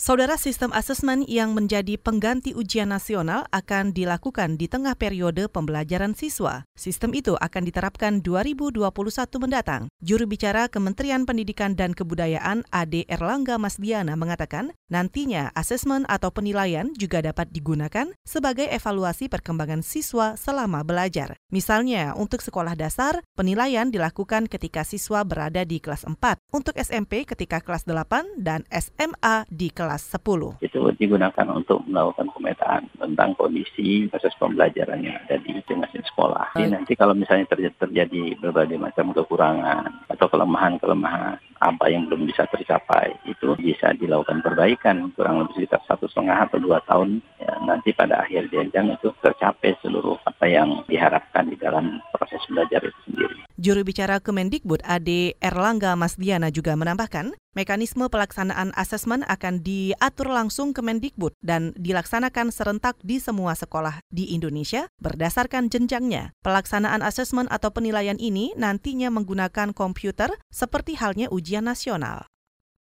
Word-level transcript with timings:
Saudara 0.00 0.40
sistem 0.40 0.72
asesmen 0.72 1.28
yang 1.28 1.52
menjadi 1.52 2.00
pengganti 2.00 2.56
ujian 2.56 2.88
nasional 2.88 3.44
akan 3.52 3.92
dilakukan 3.92 4.56
di 4.56 4.64
tengah 4.64 4.96
periode 4.96 5.44
pembelajaran 5.52 6.16
siswa. 6.16 6.64
Sistem 6.72 7.12
itu 7.12 7.36
akan 7.36 7.68
diterapkan 7.68 8.24
2021 8.24 8.88
mendatang. 9.36 9.92
Juru 10.00 10.24
bicara 10.24 10.72
Kementerian 10.72 11.28
Pendidikan 11.28 11.76
dan 11.76 11.92
Kebudayaan 11.92 12.64
Ade 12.72 13.04
Erlangga 13.12 13.60
Masdiana 13.60 14.16
mengatakan, 14.16 14.72
nantinya 14.88 15.52
asesmen 15.52 16.08
atau 16.08 16.32
penilaian 16.32 16.88
juga 16.96 17.20
dapat 17.20 17.52
digunakan 17.52 18.08
sebagai 18.24 18.72
evaluasi 18.72 19.28
perkembangan 19.28 19.84
siswa 19.84 20.32
selama 20.32 20.80
belajar. 20.80 21.36
Misalnya, 21.52 22.16
untuk 22.16 22.40
sekolah 22.40 22.72
dasar, 22.72 23.20
penilaian 23.36 23.92
dilakukan 23.92 24.48
ketika 24.48 24.80
siswa 24.80 25.28
berada 25.28 25.60
di 25.68 25.76
kelas 25.76 26.08
4. 26.08 26.16
Untuk 26.56 26.80
SMP 26.80 27.28
ketika 27.28 27.60
kelas 27.60 27.84
8 27.84 28.40
dan 28.40 28.64
SMA 28.72 29.44
di 29.52 29.68
kelas 29.68 29.89
kelas 29.90 30.22
10. 30.22 30.62
Itu 30.62 30.86
digunakan 30.94 31.46
untuk 31.50 31.82
melakukan 31.90 32.30
pemetaan 32.30 32.86
tentang 32.94 33.34
kondisi 33.34 34.06
proses 34.06 34.30
pembelajaran 34.38 35.02
yang 35.02 35.18
ada 35.26 35.42
di 35.42 35.50
masing-masing 35.50 36.06
sekolah. 36.14 36.54
Jadi 36.54 36.70
nanti 36.70 36.94
kalau 36.94 37.10
misalnya 37.10 37.50
terjadi, 37.50 37.74
terjadi 37.74 38.38
berbagai 38.38 38.78
macam 38.78 39.10
kekurangan 39.10 40.06
atau 40.06 40.26
kelemahan-kelemahan 40.30 41.42
apa 41.58 41.84
yang 41.90 42.06
belum 42.06 42.30
bisa 42.30 42.46
tercapai 42.46 43.18
itu 43.26 43.58
bisa 43.58 43.90
dilakukan 43.98 44.46
perbaikan 44.46 45.10
kurang 45.18 45.42
lebih 45.42 45.58
sekitar 45.58 45.82
satu 45.90 46.06
setengah 46.06 46.46
atau 46.46 46.62
dua 46.62 46.78
tahun 46.86 47.18
ya, 47.42 47.52
nanti 47.66 47.90
pada 47.90 48.22
akhir 48.22 48.46
jenjang 48.54 48.94
itu 48.94 49.10
tercapai 49.18 49.74
seluruh 49.82 50.16
apa 50.22 50.46
yang 50.46 50.86
diharapkan 50.86 51.50
di 51.50 51.58
dalam 51.58 51.98
proses 52.14 52.40
belajar 52.46 52.80
itu 52.86 53.00
sendiri. 53.10 53.39
Juru 53.60 53.84
bicara 53.84 54.24
Kemendikbud 54.24 54.80
Ade 54.88 55.36
Erlangga 55.36 55.92
Masdiana 55.92 56.48
juga 56.48 56.72
menambahkan, 56.80 57.36
mekanisme 57.52 58.08
pelaksanaan 58.08 58.72
asesmen 58.72 59.20
akan 59.28 59.60
diatur 59.60 60.32
langsung 60.32 60.72
Kemendikbud 60.72 61.36
dan 61.44 61.76
dilaksanakan 61.76 62.56
serentak 62.56 62.96
di 63.04 63.20
semua 63.20 63.52
sekolah 63.52 64.00
di 64.08 64.32
Indonesia 64.32 64.88
berdasarkan 65.04 65.68
jenjangnya. 65.68 66.32
Pelaksanaan 66.40 67.04
asesmen 67.04 67.52
atau 67.52 67.68
penilaian 67.68 68.16
ini 68.16 68.56
nantinya 68.56 69.12
menggunakan 69.12 69.76
komputer 69.76 70.32
seperti 70.48 70.96
halnya 70.96 71.28
ujian 71.28 71.68
nasional. 71.68 72.24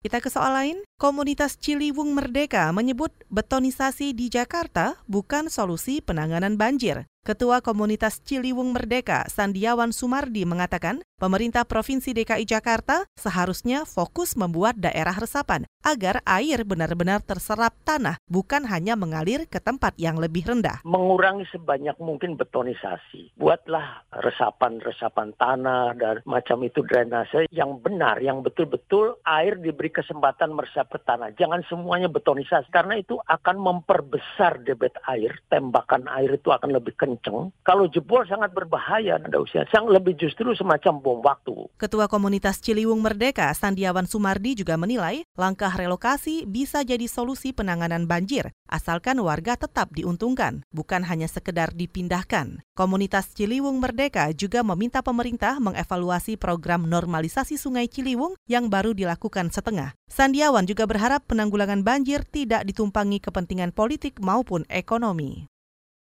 Kita 0.00 0.24
ke 0.24 0.32
soal 0.32 0.56
lain, 0.56 0.78
komunitas 0.96 1.60
Ciliwung 1.60 2.16
Merdeka 2.16 2.72
menyebut 2.72 3.12
betonisasi 3.28 4.16
di 4.16 4.32
Jakarta 4.32 4.96
bukan 5.12 5.52
solusi 5.52 6.00
penanganan 6.00 6.56
banjir. 6.56 7.04
Ketua 7.24 7.64
Komunitas 7.64 8.20
Ciliwung 8.20 8.76
Merdeka, 8.76 9.24
Sandiawan 9.32 9.96
Sumardi, 9.96 10.44
mengatakan 10.44 11.00
pemerintah 11.16 11.64
Provinsi 11.64 12.12
DKI 12.12 12.44
Jakarta 12.44 13.08
seharusnya 13.16 13.88
fokus 13.88 14.36
membuat 14.36 14.76
daerah 14.76 15.16
resapan 15.16 15.64
agar 15.80 16.20
air 16.28 16.68
benar-benar 16.68 17.24
terserap 17.24 17.72
tanah, 17.88 18.20
bukan 18.28 18.68
hanya 18.68 18.92
mengalir 18.92 19.48
ke 19.48 19.56
tempat 19.56 19.96
yang 19.96 20.20
lebih 20.20 20.44
rendah. 20.44 20.84
Mengurangi 20.84 21.48
sebanyak 21.48 21.96
mungkin 21.96 22.36
betonisasi. 22.36 23.40
Buatlah 23.40 24.04
resapan-resapan 24.20 25.32
tanah 25.40 25.96
dan 25.96 26.20
macam 26.28 26.60
itu 26.60 26.84
drainase 26.84 27.48
yang 27.48 27.80
benar, 27.80 28.20
yang 28.20 28.44
betul-betul 28.44 29.16
air 29.24 29.56
diberi 29.56 29.88
kesempatan 29.88 30.52
meresap 30.52 30.92
ke 30.92 31.00
tanah. 31.00 31.32
Jangan 31.40 31.64
semuanya 31.72 32.12
betonisasi, 32.12 32.68
karena 32.68 33.00
itu 33.00 33.16
akan 33.16 33.56
memperbesar 33.56 34.60
debit 34.60 34.92
air. 35.08 35.40
Tembakan 35.48 36.04
air 36.12 36.36
itu 36.36 36.52
akan 36.52 36.68
lebih 36.76 36.92
kencang 36.92 37.13
kenceng, 37.14 37.54
kalau 37.62 37.86
jebol 37.86 38.26
sangat 38.26 38.50
berbahaya 38.50 39.22
ada 39.22 39.38
usia. 39.38 39.62
Sang 39.70 39.86
lebih 39.86 40.18
justru 40.18 40.50
semacam 40.58 40.98
bom 40.98 41.18
waktu. 41.22 41.70
Ketua 41.78 42.10
Komunitas 42.10 42.58
Ciliwung 42.58 42.98
Merdeka, 42.98 43.54
Sandiawan 43.54 44.10
Sumardi 44.10 44.58
juga 44.58 44.74
menilai 44.74 45.22
langkah 45.38 45.70
relokasi 45.70 46.42
bisa 46.50 46.82
jadi 46.82 47.06
solusi 47.06 47.54
penanganan 47.54 48.10
banjir, 48.10 48.50
asalkan 48.66 49.22
warga 49.22 49.54
tetap 49.54 49.94
diuntungkan, 49.94 50.66
bukan 50.74 51.06
hanya 51.06 51.30
sekedar 51.30 51.70
dipindahkan. 51.70 52.66
Komunitas 52.74 53.30
Ciliwung 53.30 53.78
Merdeka 53.78 54.34
juga 54.34 54.66
meminta 54.66 54.98
pemerintah 54.98 55.62
mengevaluasi 55.62 56.34
program 56.34 56.90
normalisasi 56.90 57.54
Sungai 57.54 57.86
Ciliwung 57.86 58.34
yang 58.50 58.66
baru 58.66 58.90
dilakukan 58.90 59.54
setengah. 59.54 59.94
Sandiawan 60.10 60.66
juga 60.66 60.84
berharap 60.90 61.22
penanggulangan 61.30 61.86
banjir 61.86 62.26
tidak 62.26 62.66
ditumpangi 62.66 63.22
kepentingan 63.22 63.70
politik 63.70 64.18
maupun 64.18 64.66
ekonomi. 64.66 65.46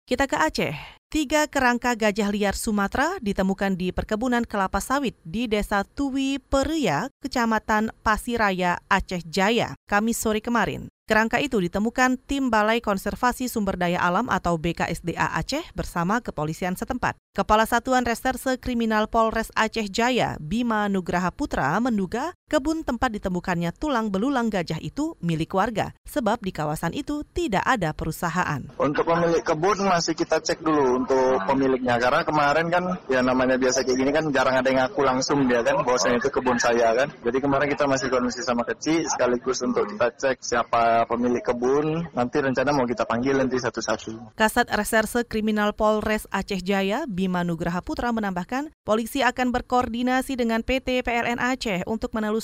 Kita 0.02 0.26
ke 0.26 0.34
Aceh. 0.34 0.74
Tiga 1.06 1.46
kerangka 1.46 1.94
gajah 1.94 2.34
liar 2.34 2.58
Sumatera 2.58 3.22
ditemukan 3.22 3.78
di 3.78 3.94
perkebunan 3.94 4.42
kelapa 4.42 4.82
sawit 4.82 5.14
di 5.22 5.46
Desa 5.46 5.86
Tuwi 5.86 6.42
Peria, 6.42 7.06
Kecamatan 7.22 7.94
Pasiraya, 8.02 8.82
Aceh 8.90 9.22
Jaya, 9.22 9.78
Kamis 9.86 10.18
sore 10.18 10.42
kemarin. 10.42 10.90
Kerangka 11.06 11.38
itu 11.38 11.60
ditemukan 11.62 12.18
tim 12.26 12.50
Balai 12.50 12.82
Konservasi 12.82 13.46
Sumber 13.46 13.78
Daya 13.78 14.02
Alam 14.02 14.26
atau 14.26 14.58
BKSDA 14.58 15.38
Aceh 15.38 15.62
bersama 15.76 16.19
kepolisian 16.19 16.74
setempat. 16.74 17.14
Kepala 17.36 17.62
Satuan 17.62 18.02
Reserse 18.02 18.58
Kriminal 18.58 19.06
Polres 19.06 19.54
Aceh 19.54 19.86
Jaya, 19.86 20.34
Bima 20.42 20.90
Nugraha 20.90 21.30
Putra, 21.30 21.78
menduga 21.78 22.34
kebun 22.52 22.84
tempat 22.84 23.08
ditemukannya 23.16 23.72
tulang 23.80 24.12
belulang 24.12 24.52
gajah 24.52 24.76
itu 24.84 25.16
milik 25.24 25.56
warga, 25.56 25.96
sebab 26.04 26.36
di 26.44 26.52
kawasan 26.52 26.92
itu 26.92 27.24
tidak 27.32 27.64
ada 27.64 27.96
perusahaan. 27.96 28.60
Untuk 28.76 29.08
pemilik 29.08 29.40
kebun 29.40 29.80
masih 29.88 30.12
kita 30.12 30.36
cek 30.36 30.60
dulu 30.60 31.00
untuk 31.00 31.48
pemiliknya, 31.48 31.96
karena 31.96 32.20
kemarin 32.28 32.68
kan 32.68 32.84
ya 33.08 33.24
namanya 33.24 33.56
biasa 33.56 33.88
kayak 33.88 33.96
gini 33.96 34.10
kan 34.12 34.28
jarang 34.36 34.60
ada 34.60 34.68
yang 34.68 34.84
ngaku 34.84 35.00
langsung 35.00 35.48
dia 35.48 35.64
kan, 35.64 35.80
bahwasanya 35.80 36.20
itu 36.20 36.28
kebun 36.28 36.60
saya 36.60 36.92
kan. 36.92 37.08
Jadi 37.24 37.38
kemarin 37.40 37.72
kita 37.72 37.88
masih 37.88 38.12
kondisi 38.12 38.44
sama 38.44 38.69
kecil, 38.69 39.00
sekaligus 39.08 39.64
untuk 39.64 39.88
kita 39.88 40.12
cek 40.12 40.44
siapa 40.44 41.08
pemilik 41.08 41.40
kebun, 41.40 42.12
nanti 42.12 42.36
rencana 42.36 42.69
mau 42.76 42.84
kita 42.84 43.08
panggil 43.08 43.40
nanti 43.40 43.56
satu-satu. 43.56 44.36
Kasat 44.36 44.69
Reserse 44.69 45.24
Kriminal 45.24 45.72
Polres 45.72 46.28
Aceh 46.28 46.60
Jaya, 46.60 47.08
Bima 47.08 47.48
Nugraha 47.48 47.80
Putra 47.80 48.12
menambahkan, 48.12 48.76
polisi 48.84 49.24
akan 49.24 49.56
berkoordinasi 49.56 50.36
dengan 50.36 50.60
PT 50.60 51.00
PLN 51.00 51.40
Aceh 51.40 51.88
untuk 51.88 52.12
menelusuri 52.12 52.41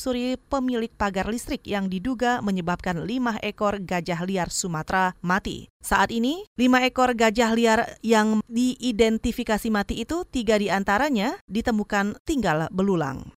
pemilik 0.49 0.89
pagar 0.89 1.29
listrik 1.29 1.67
yang 1.69 1.93
diduga 1.93 2.41
menyebabkan 2.41 3.05
lima 3.05 3.37
ekor 3.45 3.77
gajah 3.85 4.25
liar 4.25 4.49
Sumatera 4.49 5.13
mati. 5.21 5.69
Saat 5.85 6.09
ini, 6.09 6.49
lima 6.57 6.81
ekor 6.83 7.13
gajah 7.13 7.53
liar 7.53 8.01
yang 8.01 8.41
diidentifikasi 8.49 9.69
mati 9.69 10.01
itu, 10.01 10.25
tiga 10.25 10.57
di 10.57 10.73
antaranya 10.73 11.37
ditemukan 11.45 12.17
tinggal 12.25 12.73
belulang. 12.73 13.31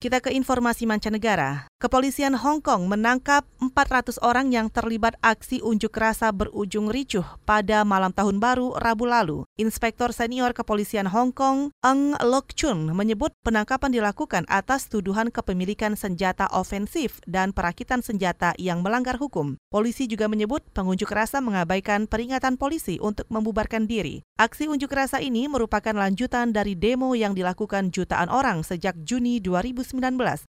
Kita 0.00 0.24
ke 0.24 0.32
informasi 0.32 0.88
mancanegara. 0.88 1.67
Kepolisian 1.78 2.34
Hong 2.34 2.58
Kong 2.58 2.90
menangkap 2.90 3.46
400 3.62 4.18
orang 4.26 4.50
yang 4.50 4.66
terlibat 4.66 5.14
aksi 5.22 5.62
unjuk 5.62 5.94
rasa 5.94 6.34
berujung 6.34 6.90
ricuh 6.90 7.22
pada 7.46 7.86
malam 7.86 8.10
tahun 8.10 8.42
baru 8.42 8.74
Rabu 8.82 9.06
lalu. 9.06 9.46
Inspektor 9.54 10.10
senior 10.10 10.50
Kepolisian 10.58 11.06
Hong 11.06 11.30
Kong, 11.30 11.70
Eng 11.86 12.18
Lok 12.18 12.50
Chun, 12.58 12.90
menyebut 12.90 13.30
penangkapan 13.46 13.94
dilakukan 13.94 14.42
atas 14.50 14.90
tuduhan 14.90 15.30
kepemilikan 15.30 15.94
senjata 15.94 16.50
ofensif 16.50 17.22
dan 17.30 17.54
perakitan 17.54 18.02
senjata 18.02 18.58
yang 18.58 18.82
melanggar 18.82 19.14
hukum. 19.14 19.54
Polisi 19.70 20.10
juga 20.10 20.26
menyebut 20.26 20.66
pengunjuk 20.74 21.14
rasa 21.14 21.38
mengabaikan 21.38 22.10
peringatan 22.10 22.58
polisi 22.58 22.98
untuk 22.98 23.30
membubarkan 23.30 23.86
diri. 23.86 24.26
Aksi 24.34 24.66
unjuk 24.66 24.90
rasa 24.90 25.22
ini 25.22 25.46
merupakan 25.46 25.94
lanjutan 25.94 26.50
dari 26.50 26.74
demo 26.74 27.14
yang 27.14 27.38
dilakukan 27.38 27.94
jutaan 27.94 28.34
orang 28.34 28.66
sejak 28.66 28.98
Juni 29.06 29.38
2019. 29.38 29.94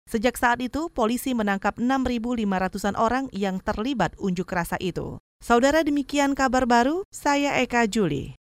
Sejak 0.04 0.36
saat 0.36 0.60
itu, 0.60 0.92
polisi 0.92 1.32
menangkap 1.32 1.80
6.500-an 1.80 2.96
orang 3.00 3.26
yang 3.32 3.64
terlibat 3.64 4.14
unjuk 4.20 4.52
rasa 4.52 4.76
itu. 4.84 5.18
Saudara 5.40 5.84
demikian 5.84 6.36
kabar 6.36 6.64
baru, 6.68 7.04
saya 7.12 7.60
Eka 7.60 7.88
Juli. 7.88 8.36